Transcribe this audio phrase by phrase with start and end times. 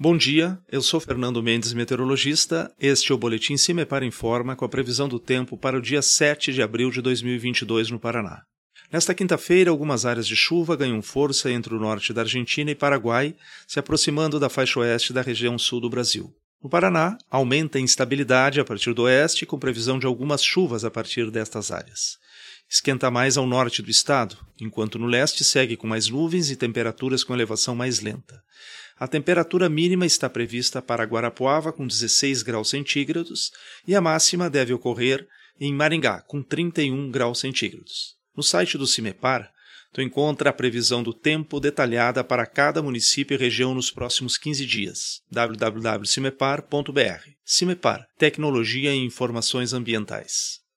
[0.00, 2.72] Bom dia, eu sou Fernando Mendes, meteorologista.
[2.78, 6.52] Este é o Boletim Cimepar Informa com a previsão do tempo para o dia 7
[6.52, 8.42] de abril de 2022 no Paraná.
[8.92, 13.34] Nesta quinta-feira, algumas áreas de chuva ganham força entre o norte da Argentina e Paraguai,
[13.66, 16.32] se aproximando da faixa oeste da região sul do Brasil.
[16.62, 20.92] No Paraná, aumenta a instabilidade a partir do oeste, com previsão de algumas chuvas a
[20.92, 22.18] partir destas áreas.
[22.70, 27.24] Esquenta mais ao norte do estado, enquanto no leste segue com mais nuvens e temperaturas
[27.24, 28.40] com elevação mais lenta.
[28.98, 33.52] A temperatura mínima está prevista para Guarapuava com 16 graus centígrados
[33.86, 35.24] e a máxima deve ocorrer
[35.60, 38.16] em Maringá com 31 graus centígrados.
[38.36, 39.50] No site do CIMEPAR,
[39.92, 44.66] tu encontra a previsão do tempo detalhada para cada município e região nos próximos 15
[44.66, 45.22] dias.
[45.30, 47.30] www.cimepar.br.
[47.44, 50.67] CIMEPAR Tecnologia e Informações Ambientais.